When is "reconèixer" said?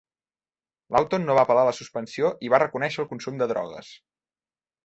2.67-3.05